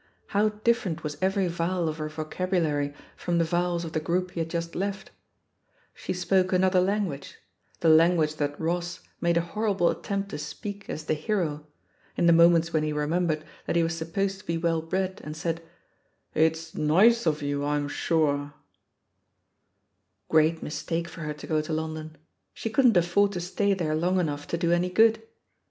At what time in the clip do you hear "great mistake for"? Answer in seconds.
20.29-21.21